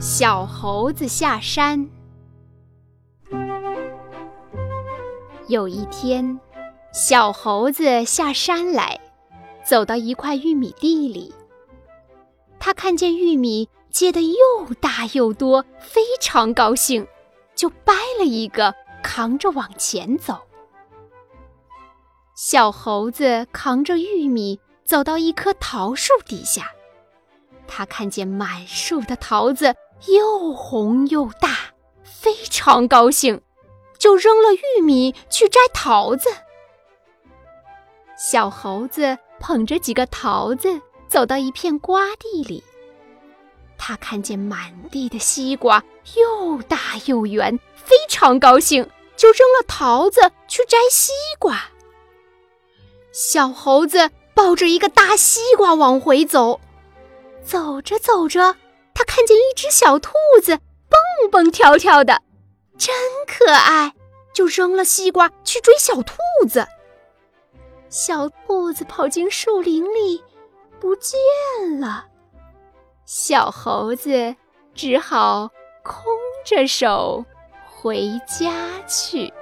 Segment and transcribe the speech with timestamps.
[0.00, 1.86] 小猴子下山。
[5.46, 6.40] 有一天，
[6.90, 8.98] 小猴子下山来，
[9.62, 11.34] 走到一块玉米地里。
[12.58, 17.06] 他看见玉米结得又大又多，非常高兴，
[17.54, 20.38] 就掰了一个，扛着往前走。
[22.34, 26.70] 小猴子扛着玉米走到一棵桃树底下，
[27.68, 29.74] 他看见满树的桃子
[30.08, 33.42] 又红又大，非常高兴。
[33.98, 36.30] 就扔了玉米去摘桃子。
[38.16, 42.64] 小猴子捧着几个桃子走到一片瓜地里，
[43.76, 45.84] 他看见满地的西瓜
[46.16, 51.62] 又大又圆，非常高兴，就扔了桃子去摘西瓜。
[53.12, 56.58] 小猴子抱着一个大西瓜往回走，
[57.44, 58.56] 走着走着，
[59.30, 60.12] 见一只小兔
[60.42, 62.20] 子蹦蹦跳跳的。
[62.76, 62.92] 真
[63.28, 63.94] 可爱，
[64.34, 66.16] 就扔了西瓜去追小兔
[66.48, 66.66] 子。
[67.88, 70.24] 小兔子跑进树林里，
[70.80, 71.16] 不见
[71.78, 72.06] 了。
[73.04, 74.34] 小猴子
[74.74, 75.48] 只好
[75.84, 76.02] 空
[76.44, 77.24] 着手
[77.68, 78.52] 回家
[78.88, 79.32] 去。